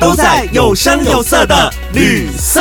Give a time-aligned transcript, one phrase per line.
[0.00, 2.60] 都在有声有色的旅色。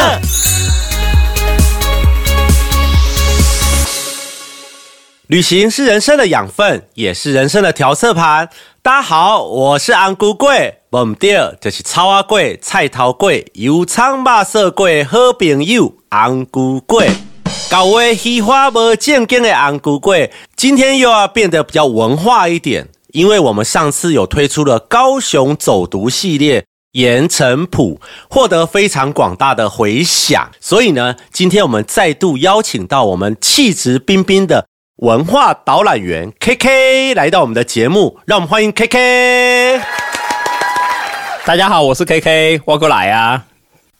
[5.27, 8.49] 旅行是人生的养分，也是人生的调色盘。
[8.81, 17.09] 大家好，我是安菇贵，我们第二就是草蛙贵、菜头贵、油葱肉色贵好朋友安菇贵。
[17.69, 26.65] 各位喜欢无正经的安菇贵，今天又要变得比较文化一点，因为我们上次有推出了高雄走读系列。
[26.93, 34.67] 盐城埔获得非常广大的回响，所以呢，今天我们再度邀请到我们气质彬彬的
[34.97, 39.81] 文化导览员 K K 来到我们的节目，让我们欢迎 K K。
[41.43, 43.45] 大家好，我是 K K，我过来啊。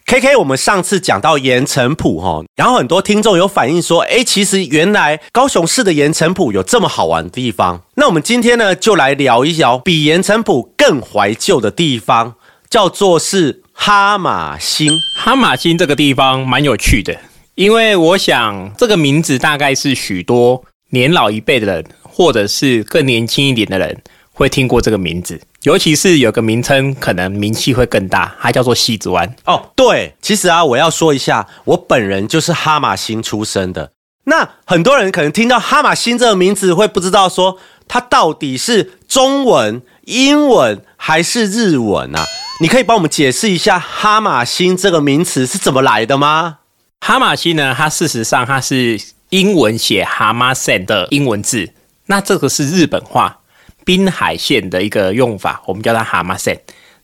[0.06, 7.82] K K，我们上次讲到盐城埔哈，然后很多听众有反映说，哎，其实原来高雄市的盐城埔有这么好玩的地方。
[7.96, 12.36] 那我们今天呢，就来聊一聊比盐城埔更怀旧的地方，
[12.74, 15.00] 叫做是哈马星。
[15.16, 17.16] 哈马星这个地方蛮有趣的，
[17.54, 24.02] 因为我想这个名字大概是许多年老一辈的人，或者是更年轻一点的人
[24.32, 25.40] 会听过这个名字。
[25.62, 29.36] 尤其是有个名称可能名气会更大，它叫做西子湾。
[29.46, 33.92] 哦，对，其实啊，我要说一下，我本人就是哈马星出生的。
[34.24, 42.26] 那很多人可能听到哈马星这个名字，会不知道说它到底是中文、英文还是日文啊？
[42.64, 46.60] 你可以帮我们解释一下哈马星这个名词是怎么来的吗？
[47.02, 48.98] 哈马星呢，它事实上它是
[49.32, 51.74] 英文写蛤蟆线的英文字，
[52.06, 53.40] 那这个是日本话。
[53.84, 56.58] 滨海线的一个用法，我们叫它蛤蟆线。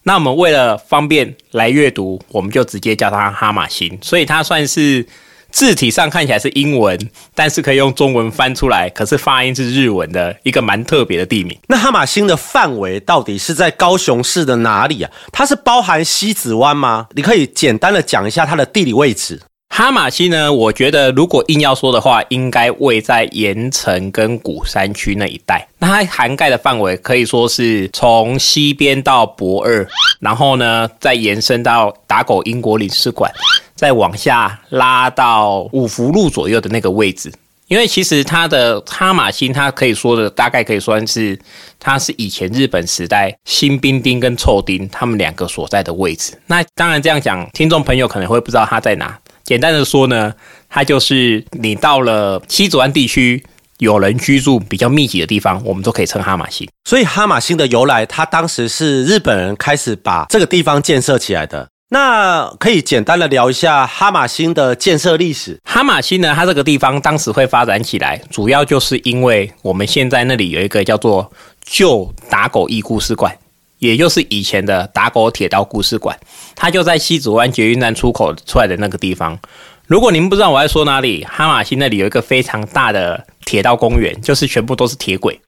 [0.04, 4.00] 那我们为了方便来阅读，我们就直接叫它哈马星。
[4.02, 5.06] 所以它算是
[5.52, 6.98] 字体上看起来是英文，
[7.36, 11.58] 但是可以用中文翻出来，可是发音是日文的一个蛮特别的地名。
[11.68, 15.12] 那哈马星的范围到底是在高雄市的哪里啊？
[15.32, 17.08] 它是包含西子湾吗？
[17.14, 19.42] 你可以简单的讲一下它的地理位置。
[19.72, 20.52] 哈马星呢？
[20.52, 25.66] 我觉得如果硬要说的话，应该位在盐城跟古山区那一带。
[25.78, 29.88] 那它涵盖的范围可以说是从西边到博二，
[30.20, 33.32] 然后呢再延伸到打狗英国领事馆，
[33.80, 37.32] 再往下拉到五福路左右的那个位置。
[37.70, 41.40] 因为其实它的哈马星，它可以说的大概可以算是，
[41.80, 46.38] 它是以前日本时代新兵丁跟臭丁他们两个所在的位置。
[46.48, 49.18] 那当然这样讲，听众朋友可能会不知道它在哪。
[49.46, 50.34] 简单的说呢，
[50.68, 53.42] 它就是你到了西子湾地区
[53.78, 56.68] 有人居住比较密集的地方，我们都可以称哈马星。
[56.84, 61.70] 所以哈马星的由来，它当时是日本人开始把这个地方建设起来的。
[61.90, 65.60] 那可以简单的聊一下哈马星的建设历史。
[65.64, 71.32] 哈马星呢，它这个地方当时会发展起来，主要就是因为我们现在那里有一个叫做
[71.64, 73.36] 旧打狗驿故事馆。
[73.80, 76.20] 也就是以前的打狗铁道故事馆，
[76.54, 79.40] 它就在西子湾捷运站出口出来的那个地方。
[79.88, 85.40] 如果您不知道我在说哪里，哈马星那里有一个非常大的铁道公园，就是全部都是铁轨，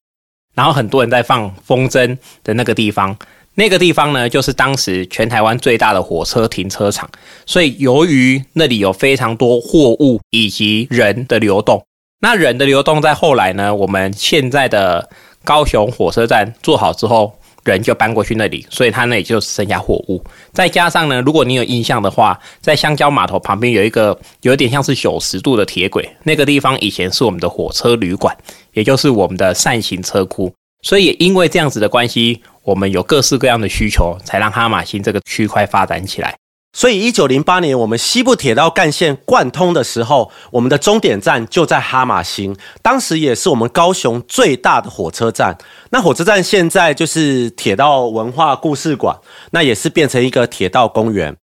[0.56, 3.16] 然后很多人在放风筝的那个地方。
[3.56, 7.10] 那个地方呢，就是当时全台湾最大的火车停车场。
[7.46, 11.84] 所以由于那里有非常多货物以及人的流动，
[12.22, 15.10] 那人的流动在后来呢，我们现在的
[15.44, 17.34] 高雄火车站做好之后。
[17.64, 20.20] 人就搬过去那里，所以它那里就剩下货物。
[20.52, 28.36] 再加上呢，如果你有印象的话，在香蕉码头旁边有一个有点像是九十度的铁轨，那个地方以前是我们的火车旅馆，
[28.74, 30.52] 也就是我们的扇形车库。
[30.82, 36.36] 所以也因为这样子的关系，我们有各式各样的需求，才让哈马星这个区块发展起来。
[36.74, 45.58] 所以，一九零八年我们西部铁道干线贯通的时候，我们的终点站就在哈马星，当时也是我们高雄最大的火车站。
[45.90, 49.18] 那火车站现在就是铁道文化故事馆，
[49.52, 51.36] 那也是变成一个铁道公园。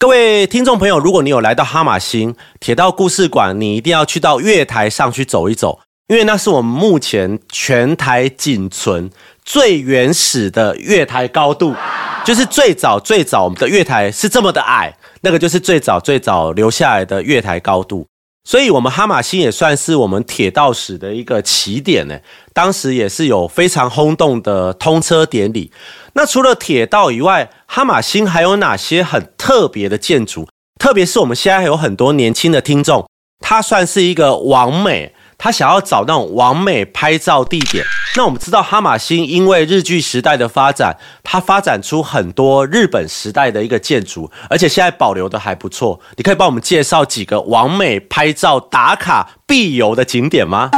[0.00, 5.78] 各位听众朋友，如果你有来到哈马星铁道故事馆，你一定要去到月台上去走一走，
[6.08, 9.08] 因为那是我们目前全台仅存
[9.44, 11.74] 最原始的月台高度。
[12.24, 18.06] 就是最早最早，我们的月台是这么的矮，那个就是最早最早留下来的月台高度。
[18.44, 22.18] 所以，我们哈马星也算是我们铁道史的一个起点呢。
[22.52, 25.72] 当时也是有非常轰动的通车典礼。
[26.12, 30.48] 那除了铁道以外，哈马星还有哪些很特别的建筑？
[30.78, 33.08] 特别是我们现在有很多年轻的听众，
[33.40, 35.14] 它算是一个完美。
[35.42, 37.84] 他想要找那种完美拍照地点。
[38.14, 45.98] 那我们知道哈马星因为日据时代的发展，它发展出很多日本时代的一个建筑，而且现在保留的还不错。
[46.16, 50.70] 你可以帮我们介绍几个完美拍照打卡必游的景点吗？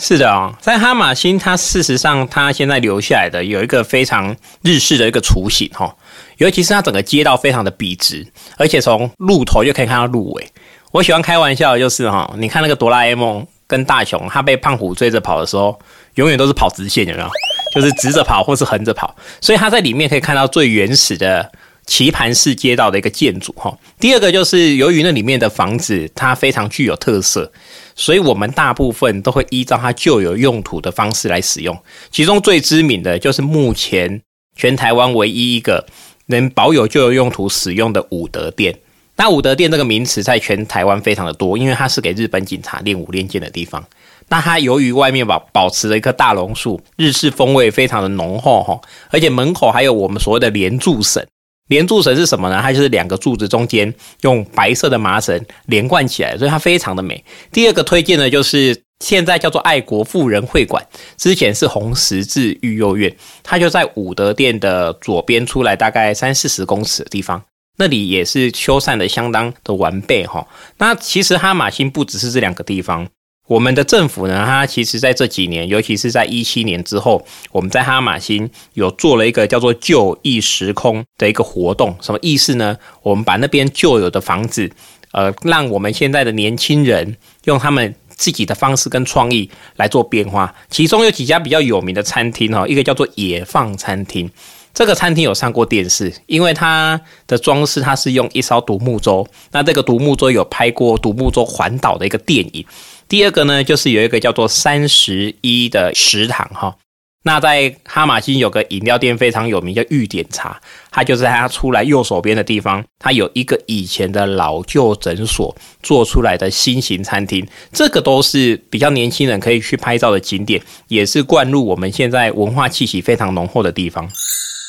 [0.00, 5.94] 是的啊，在哈马星，它事实上它现在留下来的有一个非常日式的一个雏形哈，
[6.38, 8.26] 尤其是它整个街道非常的笔直，
[8.56, 10.48] 而且从路头就可以看到路尾。
[10.92, 13.46] 我喜欢开玩笑的，就是哈，你看那个哆啦 A 梦。
[13.68, 15.78] 跟大雄他被胖虎追着跑的时候，
[16.14, 17.30] 永远都是跑直线，有没有？
[17.74, 19.14] 就是直着跑或是横着跑。
[19.40, 21.52] 所以他在里面可以看到最原始的
[21.86, 23.76] 棋盘式街道的一个建筑哈。
[24.00, 27.52] 第二个就是由于那里面的房子它非常具有特色，
[27.94, 31.78] 所以我们大部分都会依照它旧有用途的方式来使用。
[32.10, 34.22] 其中最知名的就是目前
[34.56, 35.86] 全台湾唯一一个
[36.26, 38.74] 能保有旧有用途使用的武德殿。
[39.18, 43.84] 那武德殿这个名词在全台湾非常的多，因为它是给日本警察练武练剑的地方。
[44.28, 48.80] 那它由于外面保保持了一棵大榕树，日式风味非常的浓厚哈，
[49.10, 51.26] 而且门口还有我们所谓的连柱绳。
[51.66, 52.60] 连柱绳是什么呢？
[52.62, 57.22] 它就是两个柱子中间用白色的麻绳连贯起来，所以它非常的美。
[57.50, 60.86] 第二个推荐的就是现在叫做爱国妇人会馆，
[61.16, 67.42] 之前是红十字育幼院，它就在武德殿的左边出来大概三四十公尺的地方。
[67.78, 70.46] 那里也是修缮的相当的完备哈。
[70.78, 73.08] 那其实哈马星不只是这两个地方，
[73.46, 81.96] 我们的政府呢，它其实在这几年，尤其是在一七年之后，我们在哈马星有做了一个叫做旧忆时空的一个活动。
[82.02, 82.76] 什么意思呢？
[83.02, 84.70] 我们把那边旧有的房子，
[85.12, 90.54] 呃，让我们现在的年轻人用他们自己的方式跟创意来做变化。
[90.68, 94.30] 其中有几家比较有名的餐厅哈，一个叫做野放餐厅。
[94.74, 102.64] 这个餐厅有上过电视，因为它的装饰它是用一艘独木舟，那这个独木舟有拍过独木舟环岛的一个电影。
[103.08, 106.76] 第二个呢，就是有一个叫做三十一的食堂哈，
[107.24, 110.60] 那在哈马星有个饮料店非常有名，叫玉点茶，
[110.90, 124.08] 它就是在它出来右手边的地方，它有一个以前的老旧诊所做出来的新型餐厅，这个都是比较年轻人可以去拍照的景点，也是灌入我们现在文化气息非常浓厚的地方。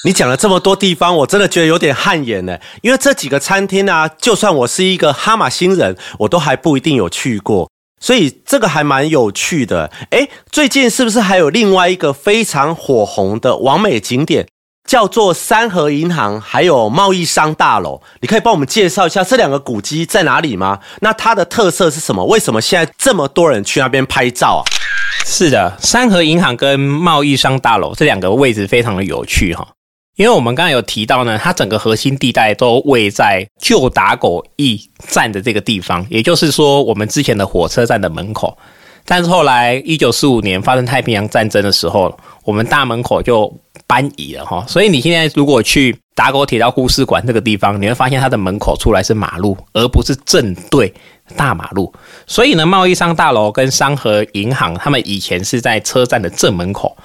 [0.06, 2.57] 你讲了这么多地方，我真的觉得有点汗颜呢。
[2.81, 7.69] 因为这几个餐厅啊，就算我是一个哈马星人，我都还不一定有去过，
[8.00, 9.92] 所以这个还蛮有趣的。
[10.12, 14.48] 诶，最近是不是还有另外一个非常火红的完美景点，
[14.88, 18.01] 叫做三和银行，还有贸易商大楼？
[18.22, 20.80] 你可以帮我们介绍一下这两个古迹在哪里吗？
[21.01, 22.24] 那它的特色是什么？
[22.24, 24.66] 为什么现在这么多人去那边拍照啊？
[25.25, 29.68] 是的，三和银行跟贸易商大楼这两个位置非常的有趣哈。
[30.19, 34.77] 因为我们刚才有提到呢，它整个核心地带都位在旧打狗驿
[35.07, 38.57] 站的这个地方，也就是说，我们之前的火车站的门口。
[39.06, 42.13] 但是后来一九四五年发生太平洋战争的时候，
[42.44, 43.50] 我们大门口就
[43.88, 44.62] 搬移了哈。
[44.68, 50.94] 所以你现在如果去打狗铁道故事馆这个地方，你会发现它的门口出来是马路，而不是正对
[51.38, 51.94] 大马路。
[52.27, 56.98] 所以呢，贸易商大楼跟商和银行，他们以前是在车站的正门口。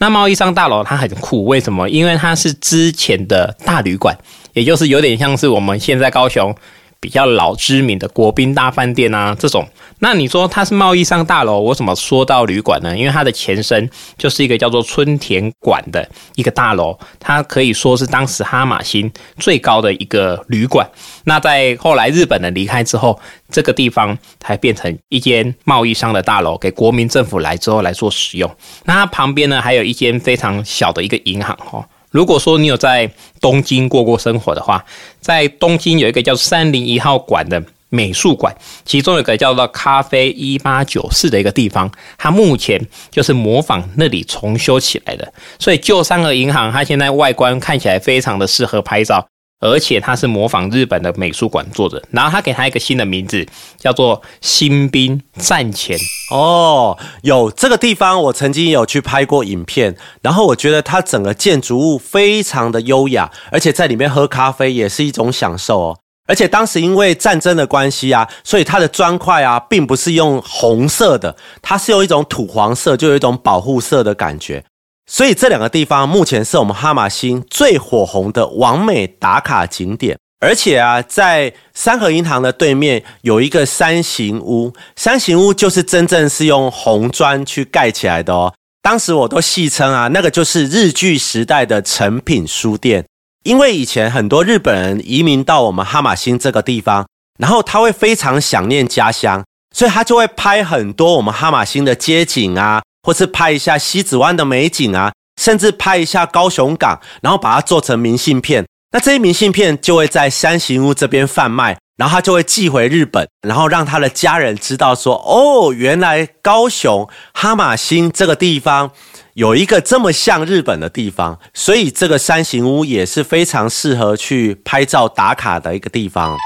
[0.00, 1.88] 那贸易商大楼它很酷，为什么？
[1.90, 4.16] 因为它是之前的大旅馆，
[4.54, 6.52] 也就是有点像是我们现在高雄
[7.00, 9.66] 比较老知名的国宾大饭店啊这种。
[10.02, 12.96] 那你说它是贸易商大楼，我怎么说到旅馆呢？
[12.96, 20.88] 因为它的前身就是一个叫做春田馆的一个大楼，它可以说是当时哈马星最高的一个旅馆。
[21.24, 23.18] 那在后来日本人离开之后，
[23.50, 28.50] 这个地方才变成一间贸易商的大楼，给国民政府来之后来做使用。
[28.84, 31.86] 那它旁边呢，还有一间非常小的一个银行哈。
[32.10, 34.84] 如果说你有在东京过过生活的话，
[35.20, 37.62] 在东京有一个叫三零一号馆的。
[37.92, 45.32] 美术馆，其中有个叫做“咖啡一八九四”的一个地方，它目前就是模仿那里重修起来的。
[45.58, 49.26] 所以旧三和银行，它现在外观看起来非常的适合拍照，
[49.60, 52.02] 而且他是模仿日本的美术馆做的。
[52.10, 53.46] 然后他给他一个新的名字，
[53.78, 55.96] 叫做“新兵站前”。
[56.32, 65.98] 哦，有这个地方，我曾经有去拍过影片，然后我觉得它整个建筑物非常的优雅，而且在里面喝咖啡也是一种享受哦。
[66.26, 74.64] 而且当时因为战争的关系啊，所以它的砖块啊，并不是用红色的，它是用一种土黄色，就有一种保护色的感觉。
[75.10, 80.16] 所以这两个地方目前是我们哈马星最火红的完美打卡景点。
[80.38, 88.54] 而且啊，在三和银行的对面有一个三形屋，三形屋就是真正是用红砖去盖起来的哦。
[88.80, 93.04] 当时我都戏称啊，那个就是日据时代的成品书店，
[93.42, 97.06] 因为以前很多日本人移民到我们哈马星这个地方，
[97.38, 99.44] 然后他会非常想念家乡，
[99.76, 108.66] 所以他就会拍很多我们哈马星的街景啊，或是拍一下西子湾的美景啊，甚至拍一下高雄港，然后把它做成明信片。
[108.92, 118.90] 那这些明信片就会在山形屋这边贩卖，然后他就会寄回日本，然后让他的家人知道说，哦，原来高雄哈马星这个地方
[119.34, 126.36] 有一个这么像日本的地方，所以这个山形屋也是非常适合去拍照打卡的一个地方。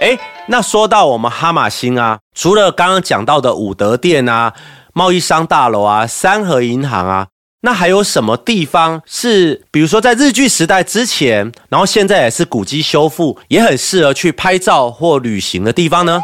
[0.00, 4.52] 诶，那说到我们哈马星啊，除了刚刚讲到的武德殿啊、
[4.96, 7.26] 贸易商大楼啊、三和银行啊。
[7.60, 16.22] 那还有什么地方是，比如说在日据时代之前，然后现在也是古迹修复，也很适合去拍照或旅行的地方呢？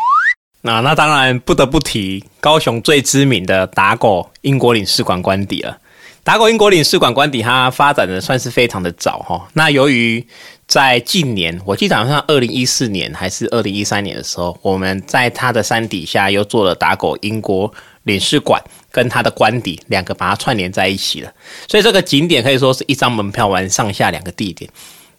[0.62, 5.76] 那那当然不得不提高雄最知名的打狗英国领事馆官邸了。
[6.24, 9.48] 打狗英国领事馆官邸它发展的算是非常的早哈。
[9.52, 10.26] 那由于
[10.72, 17.70] 在近年，我记得好像二零一四年还是二零一三年的时候，我们在它的山底下又做了打狗英国
[18.04, 18.58] 领事馆。
[18.90, 21.32] 跟它的官邸两个把它串联在一起了，
[21.66, 24.70] 所以这个景点可以说是一张门票玩上下两个地点。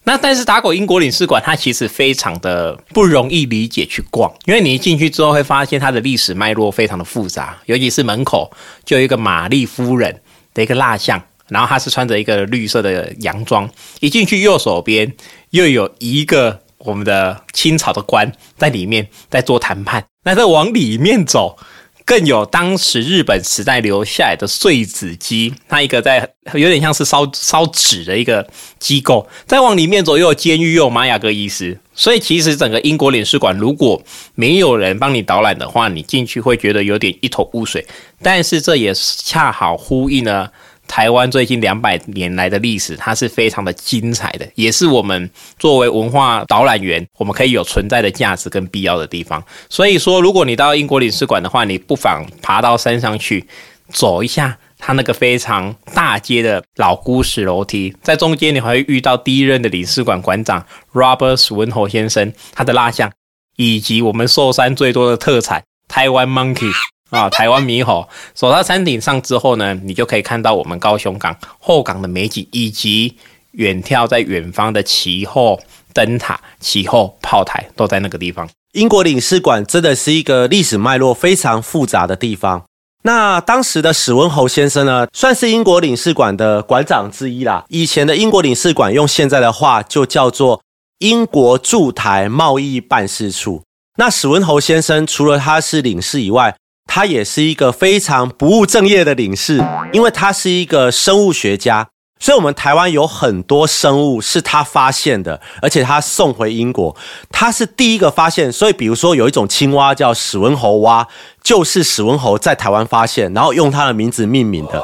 [0.03, 8.51] 那但是打狗英国领事馆它其实非常的不容易理解去逛，因为你一进去之后会发现它的历史脉络非常的复杂，尤其是门口
[8.85, 10.21] 就有一个玛丽夫人
[10.53, 13.67] 的一个蜡像，然后她是穿着一个绿色的洋装，
[14.01, 15.11] 一进去右手边
[15.53, 21.57] 又有一个我们的清朝的官在里面在做谈判，那再往里面走。
[22.05, 28.45] 更有当时日本时代留下来的碎纸机，它一个在有点像是烧烧纸的一个
[28.77, 29.25] 机构。
[29.45, 31.79] 再往里面走，又有监狱，又有玛雅各医师。
[31.93, 34.01] 所以其实整个英国领事馆，如果
[34.35, 37.85] 没有人帮你导览的话，你进去会觉得有点一头雾水。
[38.21, 40.51] 但是这也恰好呼应了。
[40.87, 49.43] 台湾最近两百年来的历史，它是非常的精彩的，也是我们作为文化导览员，我们可以有存在的价值跟必要的地方。
[49.69, 53.45] 所以说，如果你到英国领事馆的话，你不妨爬到山上去
[53.89, 60.63] 走一下，它那个非常大街的老古石楼梯，在中间你还会遇到第一任的领事馆馆长
[60.93, 63.11] Robert 文侯先生他的蜡像，
[63.55, 66.71] 以及我们寿山最多的特产台湾 Monkey。
[67.13, 73.15] 啊，台湾猕猴走到山顶上之后呢，你就可以看到我们高雄港后港的美景，以及
[73.51, 75.61] 远眺在远方的旗后
[75.93, 78.49] 灯塔、旗后炮台都在那个地方。
[78.73, 82.63] 英国领事馆真的是一个历史脉络非常复杂的地方。
[83.03, 87.65] 那当时的史文侯先生呢，算是英国领事馆的馆长之一啦。
[87.69, 90.63] 以前的英国领事馆用现在的话就叫做
[90.97, 93.61] 英国驻台贸易办事处。
[93.97, 101.87] 那史文侯先生除了他是领事以外，他也是一个非常不务正业的领事，因为他是一个生物学家，
[102.19, 106.95] 所以我们台湾有很多生物是他发现的，而且他送回英国，
[107.31, 108.51] 他是第一个发现。
[108.51, 111.07] 所以，比如说有一种青蛙叫史文侯蛙，
[111.41, 114.83] 就是史文侯在台湾发现，然后用他的名字命名的。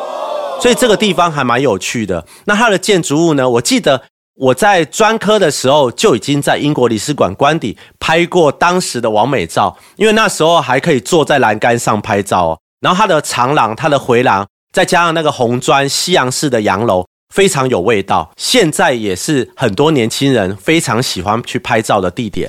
[0.62, 2.25] 所以这个地方还蛮有趣的。
[2.46, 3.50] 那它的建筑物呢？
[3.50, 4.03] 我记得。
[4.39, 12.60] 我在专科的时候就已经在英国领事馆官邸拍过当时的完美照，因为那时候还可以坐在栏杆上拍照哦。
[12.79, 17.05] 然后它的长廊、它的回廊，再加上那个红砖西洋式的洋楼，
[17.36, 18.31] 非常有味道。
[18.38, 22.48] 现在也是很多年轻人非常喜欢去拍照的地点。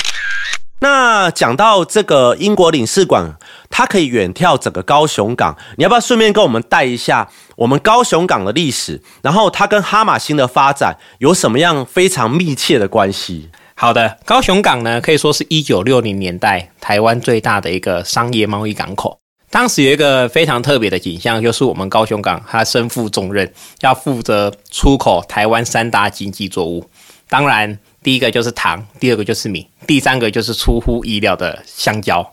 [0.82, 3.34] 那讲到这个英国领事馆，
[3.68, 7.28] 它可以远眺整个高雄港，你要不要顺便跟我们带一下
[7.60, 9.02] 我们高雄港的历史？
[9.20, 13.50] 然后它跟哈马星的发展有什么样非常密切的关系？
[13.74, 19.18] 好的，高雄港呢，可以说是一九六零年代台湾最大的一个商业贸易港口。
[19.50, 26.88] 当时有一个非常特别的景象，就是我们高雄港它身负重任，要负责出口台湾三大经济作物，
[27.28, 27.78] 当然。
[28.02, 32.26] 第一个就是糖，第二个就是米，第三个就是出乎意料的香蕉。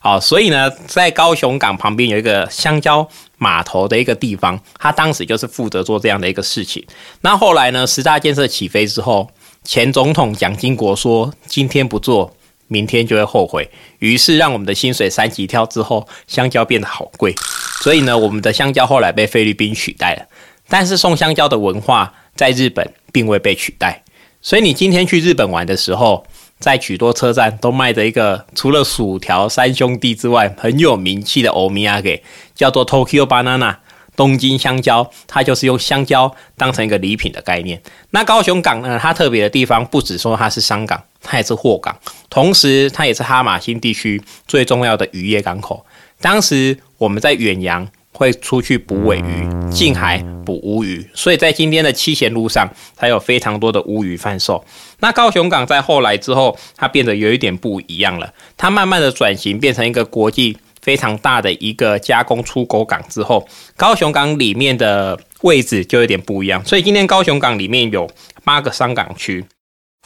[0.00, 3.06] 好，所以呢，在高雄港旁边有一个香蕉
[3.42, 6.84] 码头的一个地方，他当时就是负责做这样的一个事情。
[7.22, 9.28] 那后来呢，十大建设起飞之后，
[9.64, 12.36] 前总统蒋经国说：“今天不做，
[12.68, 13.68] 明天就会后悔。”
[13.98, 17.34] 于是让我们的薪水三级跳之后，香蕉变得好贵。
[17.82, 20.24] 所以呢，我们的香蕉后来被菲律宾取代了。
[20.68, 24.04] 但是送香蕉的文化在日本并未被取代。
[24.40, 26.24] 所以你今天去日本玩的时候，
[26.62, 32.22] 在许多车站都卖着一个除了薯条三兄弟之外很有名气的欧米亚给，
[32.54, 33.78] 叫做 Tokyo Banana
[34.14, 37.82] 东京香蕉，它就是用香蕉当成一个礼品的概念。
[38.10, 41.98] 那高雄港呢，它特别的地方不止说它是香港，它也是货港，
[42.30, 45.84] 同时它也是哈马星地区最重要的渔业港口。
[46.20, 54.64] 当时我们在远洋会出去捕尾鱼，近海捕乌鱼，所以在今天的七贤路上它有非常多的乌鱼贩售。
[55.00, 66.64] 那高雄港在后来之后，它变得有一点不一样了，它慢慢的转型变成一个国际非常大的一个加工出口港之后，高雄港里面的位置就有点不一样。
[66.64, 68.08] 所以今天高雄港里面有
[68.44, 69.44] 八个商港区，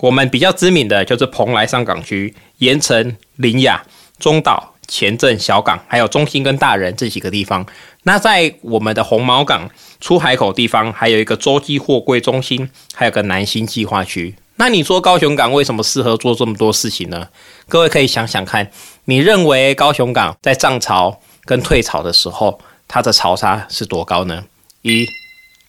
[0.00, 3.84] 我们比较知名的就是蓬莱商港区、盐城、林雅、
[4.18, 4.74] 中岛。
[4.88, 7.66] 前镇小港，还有中心跟大人这几个地方。
[8.02, 9.68] 那在我们的红毛港
[10.00, 14.34] 出海口地方，还有一个洲际货柜中心，还有个南新计划区。
[14.56, 17.28] 那你说高雄港为什么适合做这么多事情呢？
[17.68, 18.70] 各位可以想想看，
[19.04, 24.44] 你认为高雄港在涨潮跟退潮的时候，它的潮差是多高呢？
[24.80, 25.06] 一、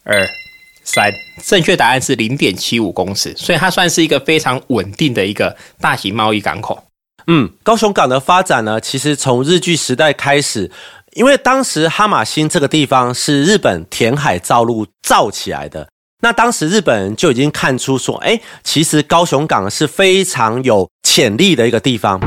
[0.03, 0.25] 二、
[0.83, 1.11] 三，
[1.43, 6.86] 正确答案是零点七五公尺，所以它算是一个非常稳定的一个大型贸易港口。
[7.29, 10.71] 嗯，高雄港的发展呢，其实从日据时代开始，
[11.13, 15.89] 因为当时哈马星这个地方是日本填海造陆造起来的，
[16.21, 22.17] 那当时日本人就已经看出说，哎，其实高雄港是非常有潜力的一个地方。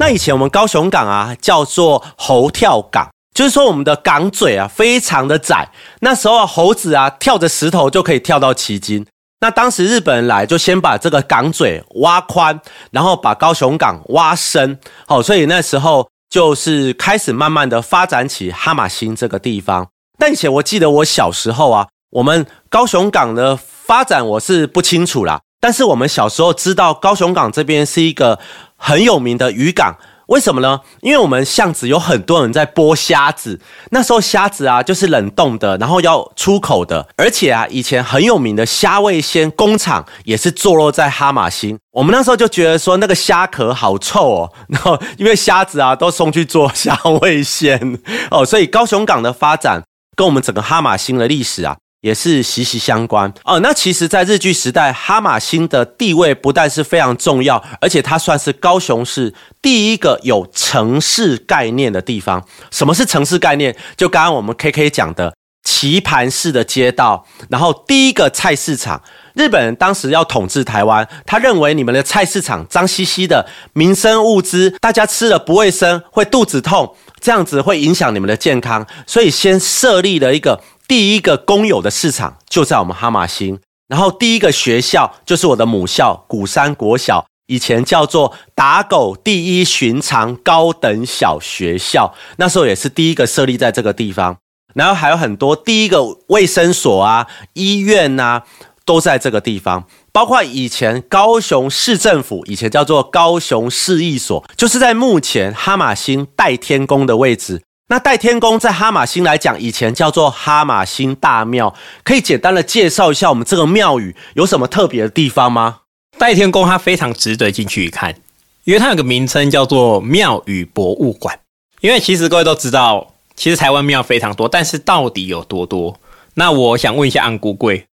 [0.00, 9.06] 那以前我们高雄港啊，叫做猴跳港，就是说我们的港嘴啊非常的窄，那时候猴子啊跳着石头就可以跳到旗津。
[9.40, 19.88] 那当时日本人来，就先把这个港嘴挖宽，然后把高雄港挖深，好，所以那时候就是开始慢慢的发展起哈马星这个地方。
[20.18, 28.38] 但以前我记得我小时候啊，我们高雄港的发展我是不清楚啦，但是我们小时候知道高雄港这边是一个
[28.76, 29.96] 很有名的渔港。
[30.30, 30.80] 为什么呢？
[31.00, 33.60] 因为我们巷子有很多人在剥虾子，
[33.90, 41.76] 那时候虾子啊就是冷冻的，然后要出口的，而且啊以前很有名的虾味鲜工厂也是坐落在哈马星。
[41.90, 47.98] 我们那时候就觉得说那个虾壳好臭哦， 然后因为虾子啊都送去做虾味鲜
[48.30, 49.82] 哦，所以高雄港的发展
[50.14, 51.76] 跟我们整个哈马星的历史啊。
[52.00, 53.60] 也是息息相关哦。
[53.60, 62.44] 那其实，在日据时代，哈马星的地位不但是非常重要，而且它算是高雄市第一个有城市概念的地方。
[62.70, 63.76] 什么是城市概念？
[63.96, 69.02] 就刚刚我们 K K 讲的棋盘式的街道，然后第一个菜市场。
[69.34, 80.60] 日本人当时要统治台湾，他认为你们的菜市场脏兮兮的，民生物资大家吃了不卫生，会肚子痛，这样子会影响你们的健康，所以先设立了一个。
[80.90, 94.36] 第一个公有的市场就在我们哈马星，然后第一个学校就是我的母校古山国小，以前叫做打狗第一寻常高等小学校，那时候也是第一个设立在这个地方，
[94.74, 98.42] 然后还有很多第一个卫生所啊、医院呐，
[98.84, 107.62] 都在这个地方，包括以前高雄市政府以前叫做高雄市役所，就是在目前哈马星代天宫的位置。
[107.90, 111.74] 那代天宫在哈马星来讲，以前叫做哈马星大庙，
[112.04, 115.78] 可以简单的介绍一下我们这个庙宇有什么特别的地方吗？
[116.16, 118.14] 代天宫它非常值得进去一看，
[118.62, 121.40] 因为它有个名称叫做庙宇博物馆。
[121.80, 125.98] 因为其实各位都知道，其实台湾庙非常多，但是到底有多多？
[126.34, 127.86] 那我想问一下安姑贵，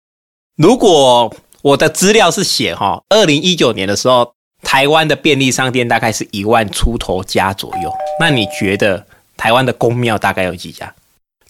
[0.59, 9.07] 如果我的资料是写哈，二零一九年的时候，台湾的便利商店大概是一万出头家左右，那你觉得？
[9.37, 10.93] 台湾的公庙大概有几家？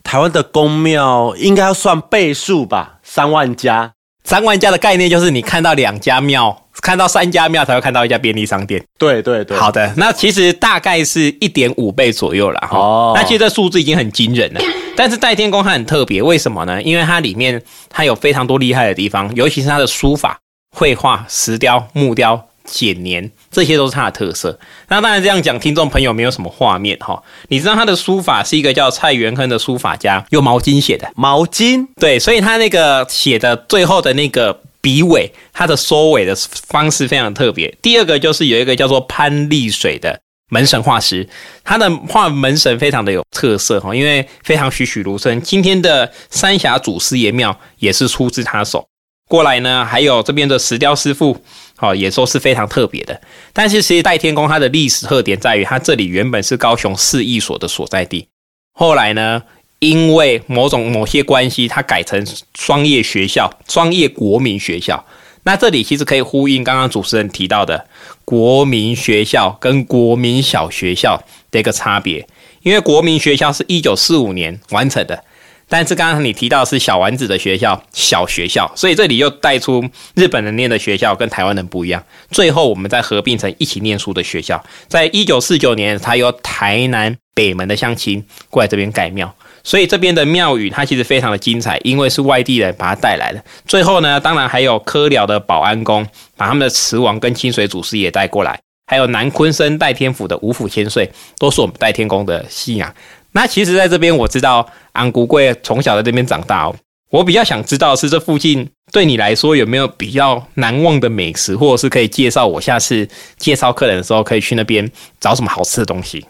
[0.03, 3.93] 台湾的公庙应该要算倍数吧，三万家。
[4.23, 8.85] 三万家的概念就是你看到两家庙，看到三家庙才会看到一家便利商店。
[8.99, 9.57] 对对对。
[9.57, 12.77] 好的，那其实大概是一点五倍左右了哈。
[12.77, 13.13] 哦。
[13.15, 14.61] 那其实这数字已经很惊人了。
[14.97, 16.83] 但是代天宫它很特别，为什么呢？
[16.83, 20.39] 因为它里面它有非常多厉害的地方，尤其是它的书法、
[20.77, 22.49] 绘画、石雕、木雕。
[22.67, 24.59] 简年，这些都是它的特色。
[24.89, 27.23] 那当然这样讲，听众朋友没有什么画面哈。
[27.49, 36.35] 你知道他的书法是一个叫蔡元亨的书法家用毛巾写的，毛巾对，所以他那个写的最后的那个笔尾，它的收尾的
[36.69, 37.75] 方式非常特别。
[37.81, 41.29] 第二个就是有一个叫做潘丽水的门神画师，
[41.65, 45.41] 他的画门神非常的有特色哈，因为非常栩栩如生。
[45.41, 48.87] 今天的三峡祖师爷庙也是出自他手。
[49.29, 51.37] 过来呢，还有这边的石雕师傅。
[51.77, 53.21] 好，也说是非常特别的。
[53.53, 58.29] 但是其实代天宫它的历史特点在于，它这里原本是高雄市役所的所在地。
[58.73, 59.43] 后来呢，
[59.79, 62.27] 因为某种某些关系，它改成
[62.59, 65.05] 双业学校、双业国民学校。
[65.45, 67.87] 那这里其实可以呼应刚刚主持人提到的
[68.25, 72.27] 国民学校跟国民小学校的一个差别。
[72.63, 75.23] 因为国民学校是一九四五年完成的，
[75.69, 82.03] 但是刚刚你提到是小丸子的学校，小学校，所以这里又带出日本人念的学校跟台湾人不一样。
[82.31, 84.65] 最后我们再合并成一起念书的学校。
[84.87, 93.45] 在一九四九年，他由台南北门的乡亲过来这边盖庙，所以这边的庙宇它其实非常的精彩，因为是外地人把它带来的。
[93.67, 98.59] 最后呢，当然还有科寮的保安宫，把他们的慈王跟清水祖师也带过来。
[98.89, 102.95] 还有南昆生代天府的五府千岁，都是我们代天宫的信仰。
[103.37, 106.75] 那其实，在这边我知道安古贵从小在这边长大哦。
[107.11, 116.25] 我比较想知道是这附近对你来说有没有比较难忘的美食，或者是可以介绍我下次介绍客人的时候可以去那边找什么好吃的东西。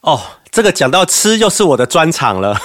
[0.00, 0.18] 哦，
[0.50, 2.58] 这个讲到吃就是我的专长了，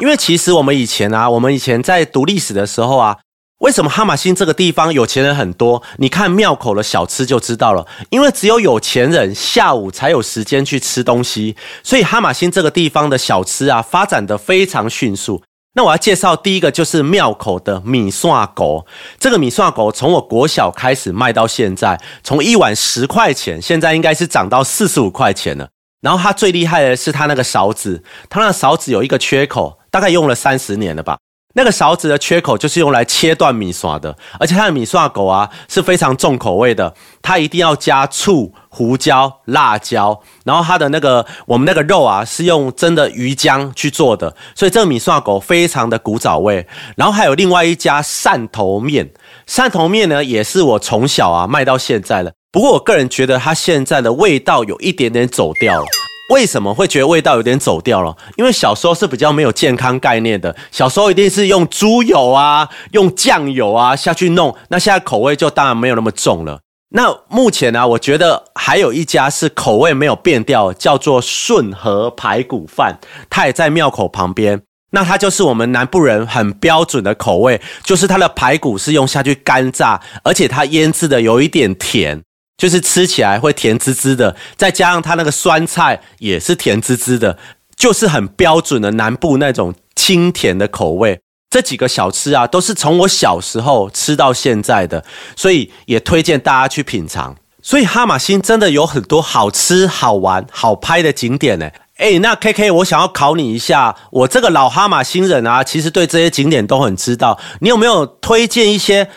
[0.00, 3.16] 因为其实我们以前啊，我们以前在读历史的时候啊。
[3.58, 5.82] 为什么哈马星这个地方有钱人很多？
[5.96, 7.84] 你看庙口的小吃就知道了。
[8.10, 15.42] 因为只有有钱人下午才有时间去吃东西，所以哈马星这个地方的小吃啊，发展的非常迅速。
[15.74, 18.86] 那我要介绍第一个就是庙口的米蒜狗。
[19.18, 25.68] 这个米蒜狗从我国小开始卖到现在，从一碗十块钱，现在应该是涨到四十五块钱了。
[26.00, 31.18] 然后它最厉害的是它那个勺子，它那勺子有一个缺口，大概用了三十年了吧。
[31.54, 46.64] 那个勺子的缺口就是用来切断米刷的，而且它的米刷狗啊是非常重口味的，它一定要加醋、胡椒、辣椒，然后它的那个我们那个肉啊是用真的鱼浆去做的，所以这个米刷狗非常的古早味。
[46.96, 49.10] 然后还有另外一家汕头面，
[49.48, 55.86] 汕头面呢也是我从小啊卖到现在了，不过我个人觉得它现在的味道有一点点走掉了。
[56.28, 58.16] 为什么会觉得味道有点走掉了？
[58.36, 66.60] 因为小时候是比较没有健康概念的，小时候一定是用猪油啊、用酱油啊下去弄，那现在口味就当然没有那么重了。
[66.90, 74.62] 那目前呢，我觉得还有一家是口味没有变掉，叫做顺和排骨饭，它也在庙口旁边。
[74.90, 82.22] 那它就是我们南部人很标准的口味，就是它的排骨是用下去干炸，而且它腌制的有一点甜。
[82.58, 87.38] 就是吃起来会甜滋滋的，再加上它那个酸菜也是甜滋滋的，
[87.76, 91.20] 就是很标准的南部那种清甜的口味。
[91.48, 95.02] 这几个小吃啊，都是从我小时候吃到现在的，
[95.36, 97.34] 所以也推荐大家去品尝。
[97.62, 101.70] 所以哈马星真的有很多好吃、好玩、好拍的景点呢。
[101.96, 107.38] 哎，那 K K，我想要考你一下，我这个老哈马星人啊，其实对这些景点都很知道。
[107.60, 109.08] 你有没有推荐一些？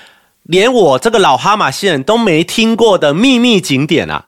[0.51, 4.25] 连我这个老哈马星人都没听过的秘密景点啊，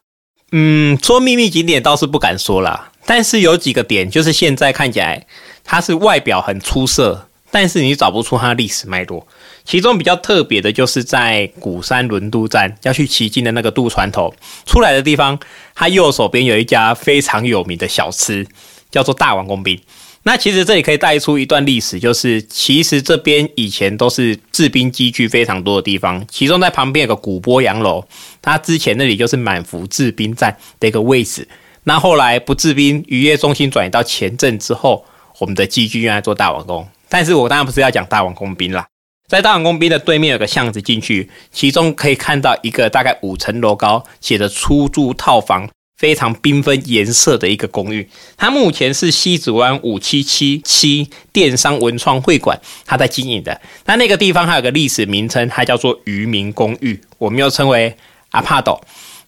[0.54, 5.28] 嗯，说秘密景点倒是不敢说啦，但是有几个点，就是现在看起来
[5.66, 9.28] 它是外表很出色，但是你找不出它的历史脉络。
[9.66, 14.34] 其中比较特别的就是在鼓山轮渡站要去骑进的那个渡船头
[14.66, 15.38] 出来的地方，
[15.76, 18.48] 它右手边有一家非常有名的小吃，
[18.90, 19.78] 叫做大王工兵。
[20.26, 28.06] 那其实这里可以带出一段历史，就是其实这边以前都是制兵机具非常多的地方，其中在旁边有个古波洋楼，
[28.42, 31.46] 它之前那里就是满福制兵站的一个位置。
[31.84, 35.06] 那后来不制兵，渔业中心转移到前镇之后，
[35.40, 36.88] 我们的机具用来做大王宫。
[37.10, 38.88] 但是我当然不是要讲大王工兵啦，
[39.28, 45.70] 在大王工兵的对面有个巷子进去，其中可以看到一个大概五层楼高，写着出租套房。
[46.04, 53.62] 非常缤纷颜色的一个公寓，它目前是西子湾五七七七电商文创会馆，它在经营的。
[53.86, 57.96] 那那个地方还有个历史名称，它叫做渔民公寓，我们又称为
[58.32, 58.78] 阿帕斗。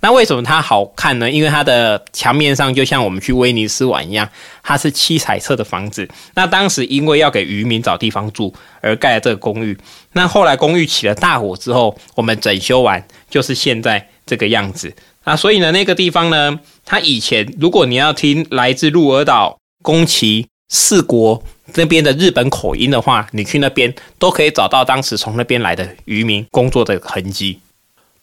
[0.01, 1.31] 那为什么它好看呢？
[1.31, 4.29] 因为它的墙面上就像我们去威尼斯玩一样，
[4.61, 6.05] 它是七彩色的房子。
[6.33, 9.77] 那当时因为要给渔民找地方住而盖了这个公寓。
[10.11, 14.93] 那后来公寓起了大火之后，我们整修完就是现在这个样子。
[15.25, 27.59] 啊，所以呢，那个地方呢，它以前如果你要听来自鹿儿岛、宫崎、四国那边的日本口音的话，你去那边都可以找到当时从那边来的渔民工作的痕迹。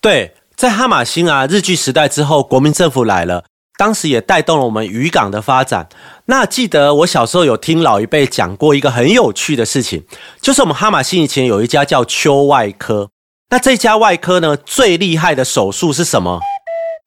[0.00, 3.44] 对，在哈马星啊，日据时代之后，国民政府来了，
[3.76, 5.88] 当时也带动了我们渔港的发展。
[6.26, 10.04] 那记得我小时候有听老一辈讲过一个很有趣的事情，
[10.40, 13.10] 就是我们哈马星以前有一家叫秋外科，
[13.50, 16.40] 那这家外科呢，最厉害的手术是什么？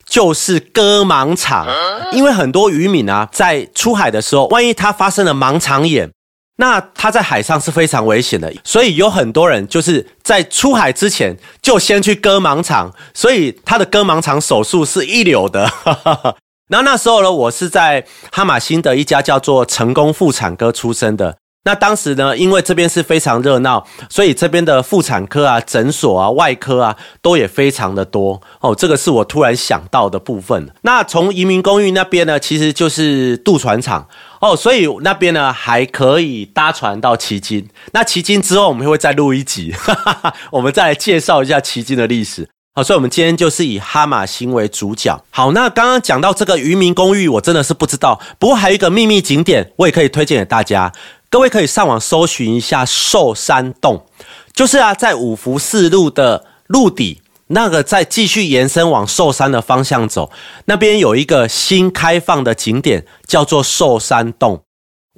[0.07, 1.67] 就是割盲肠，
[2.11, 6.11] 因为很多渔民啊，在出海的时候，万一他发生了盲肠炎，
[6.57, 8.53] 那他在海上是非常危险的。
[8.63, 15.69] 所以有很多人就是在出海之前就先去割盲肠，所以他的割盲肠手术是一流的。
[16.69, 21.37] 然后那时候呢，我是在哈马星的一家叫做成功妇产科出生的。
[21.65, 28.73] 那当时呢，因为这边是非常热闹，所以这边的妇产科啊、诊所啊、外科啊都也非常的多哦。
[28.75, 30.69] 这个是我突然想到的部分。
[30.83, 34.07] 那从移民公寓那边呢，其实就是渡船厂
[34.39, 37.67] 哦，所以那边呢还可以搭船到旗津。
[37.93, 42.47] 那旗津之后我们会再录一集，哈 哈我们再来介绍一下旗津的历史。
[42.77, 45.23] 好，所以我们今天就是以哈马星为主角。
[45.29, 48.19] 好，那刚刚讲到这个渔民公寓，我真的是不知道。
[48.37, 50.91] 不过还有一个秘密景点，我也可以推荐给大家。
[51.29, 54.05] 各位可以上网搜寻一下寿山洞，
[54.53, 60.31] 就是啊，在五福四路的路底那个，再继续延伸往寿山的方向走，
[60.65, 64.61] 那边有一个新开放的景点，叫做寿山洞。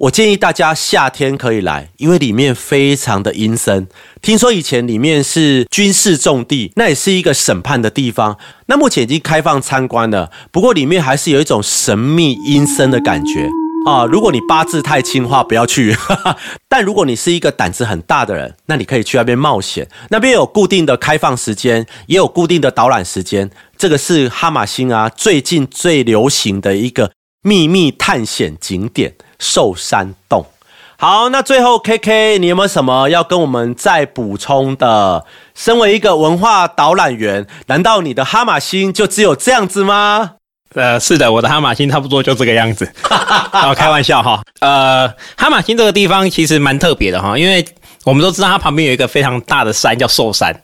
[0.02, 3.88] 我建议大家夏天可以来，因为里面非常的阴森。
[4.22, 8.36] 听说以前里面是军事重地，那也是一个审判的地方。
[8.66, 13.48] 那目前已经开放参观了，不过里面还是有一种神秘阴森的感觉
[13.88, 14.04] 啊。
[14.04, 15.96] 如果你八字太轻的话，不要去。
[16.68, 19.88] 但如果你是一个胆子很大的人，那你可以去那边冒险。
[20.10, 23.50] 那边有固定的开放时间，也有固定的导览时间。
[23.76, 29.14] 这个是哈马星啊最近最流行的一个秘密探险景点。
[29.40, 30.44] 寿山洞，
[30.96, 35.24] 好，那最后 K K，你有没有什么要跟我们再补充的？
[35.54, 40.37] 身为一个文化导览员，难道你的哈马星就只有这样子吗？
[40.74, 42.90] 呃，是的，我的哈马星差不多就这个样子。
[43.76, 44.42] 开玩笑哈。
[44.60, 47.64] 呃，哈马星这个地方其实蛮特别的哈，因为
[48.04, 50.62] 我们都知道它旁边有一个非常大的山叫寿山。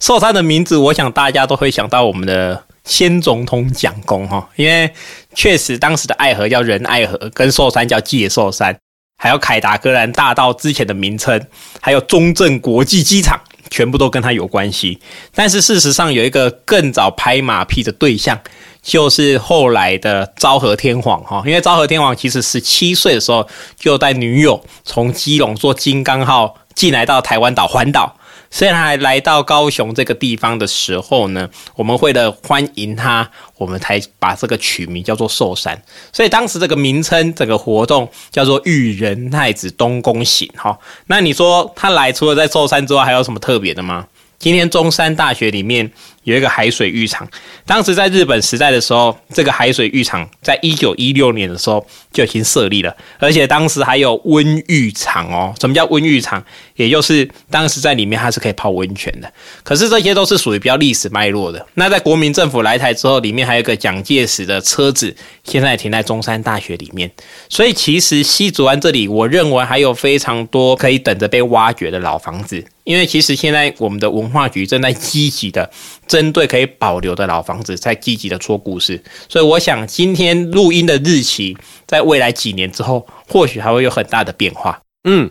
[0.00, 2.64] 寿山的名字，我想大家都会想到我们的。
[2.84, 4.92] 先总统蒋公哈，因为
[5.36, 8.76] 确实当时的爱河叫仁爱河，跟寿山叫界寿山，
[9.22, 11.40] 还有凯达格兰大道之前的名称，
[11.80, 13.38] 还有中正国际机场，
[13.70, 14.98] 全部都跟他有关系。
[15.32, 18.36] 但是事实上有一个更早拍马屁的对象，
[18.82, 28.16] 就是后来的昭和天皇哈，因为昭和天皇其实十七岁的时候就带女友从基隆坐金刚号进来到台湾岛环岛。
[28.50, 35.80] 虽然还来到高雄这个地方的时候呢，我们为了欢迎他，我们才把这个取名叫做寿山。
[36.12, 40.46] 所以当时这个名称，这个活动叫做裕仁太子东宫行。
[40.54, 44.06] 哈，那你说他来除了在寿山之外，还有什么特别的吗？
[44.38, 45.90] 今天中山大学里面。
[46.24, 47.28] 有一个海水浴场，
[47.66, 55.54] 当时在日本时代的时候，这个海水浴场在一九一六年的时候就已经设立了，而且当时还有温浴场哦。
[55.60, 56.42] 什么叫温浴场？
[56.76, 59.32] 也就是当时在里面它是可以泡温泉的。
[59.62, 61.64] 可是这些都是属于比较历史脉络的。
[61.74, 67.10] 那在国民政府来台之后，里面还有一个蒋介石的车子，现在停在中山大学里面。
[67.48, 72.64] 所以其实西竹湾这里，我认为还有非常多可以等着被挖掘的老房子。
[72.84, 75.70] 因为其实现在我们的文化局正在积极的
[76.12, 84.78] 针对可以保留的老房子，在积极的说故事，所以我想今天录音的日期，在未来几年之后，或许还会有很大的变化。
[85.04, 85.30] 嗯，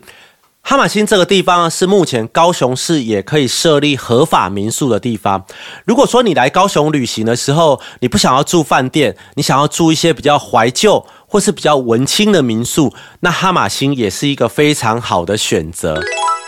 [0.64, 5.46] 哈马星这个地方是目前高雄市也可以设立合法民宿的地方。
[5.86, 16.02] 如果说你来高雄旅行的时候，你不想要住饭店，你想要住一些比较怀旧或是比较文青的民宿，那哈马星也是一个非常好的选择。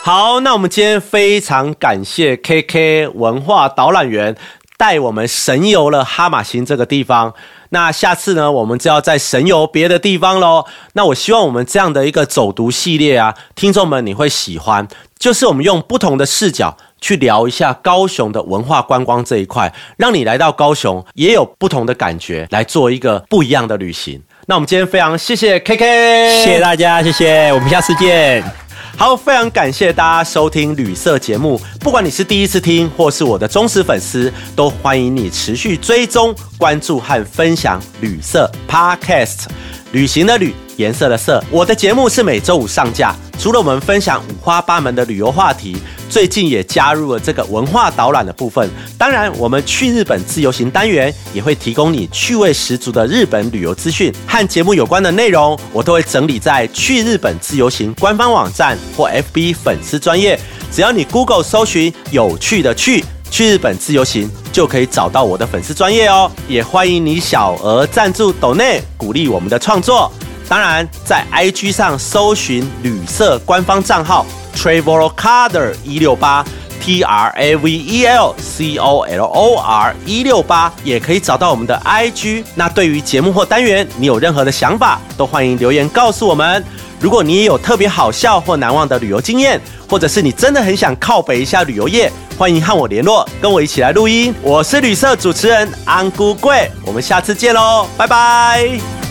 [0.05, 4.35] 好，那我们今天非常感谢 KK 文化导览员
[4.75, 7.33] 带我们神游了哈马星这个地方。
[7.69, 10.65] 那下次呢，我们就要再神游别的地方喽。
[10.91, 14.85] 那我希望我们这样的一个走读系列啊，听众们你会喜欢，
[15.17, 24.21] 就是我们用不同的视角去聊一下高雄的文化观光这一块，让你来到高雄也有不同的感觉，来做一个不一样的旅行。
[24.47, 28.62] 那我们今天非常谢谢 KK，谢谢大家，谢谢，我们下次见。
[29.03, 31.59] 好，非常感谢大家收听旅社节目。
[31.81, 39.47] 不管你是第一次听，或是我的忠实粉丝，都欢迎你持续追踪、关注和分享旅社 Podcast。
[39.91, 40.55] 旅行的旅。
[40.77, 43.15] 颜色的色，我的节目是每周五上架。
[43.37, 45.77] 除了我们分享五花八门的旅游话题，
[46.09, 48.67] 最近也加入了这个文化导览的部分。
[48.97, 60.39] 当然，我们去日本自由行单元也会提供你趣味十足的日本旅游资讯和节目有关的内容，我都会整理在去日本自由行官方网站或 FB 粉丝专业。
[60.71, 66.31] 只要你 Google 搜寻有趣的去去日本自由行，就可以找到我的粉丝专业哦。
[66.47, 70.11] 也欢迎你小额赞助抖内，鼓励我们的创作。
[70.47, 74.23] 当然，在 IG 上搜寻旅社官方账号
[74.55, 76.45] Travelcaller 一六八
[76.79, 82.43] T R A V E L C O L O R 一六八，也可以找到我们的 IG。
[82.53, 86.63] 那对于节目或单元，你有任何的想法，都欢迎留言告诉我们。
[86.99, 94.33] 如果你也有特别好笑或难忘的旅游经验，或者是你真的很想靠北一下旅游业，欢迎和我联络，跟我一起来录音。
[94.41, 99.02] 我是旅社主持人安姑贵，我们下次见喽，拜拜。